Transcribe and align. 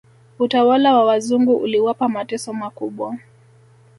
Utawala 0.39 0.93
wa 0.93 1.05
wazungu 1.05 1.55
uliwapa 1.57 2.09
mateso 2.09 2.53
makubwa 2.53 3.17